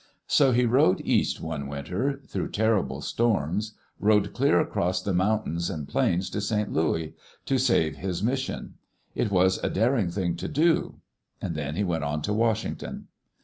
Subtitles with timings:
[0.25, 5.87] So he rode east one winter, through terrible storms— rode clear across the mountains and
[5.87, 6.73] plains to St.
[6.73, 7.13] Louis
[7.45, 8.79] to save his mission.
[9.13, 10.95] It was a daring thing to do.
[11.39, 13.09] Then he went on to Washington.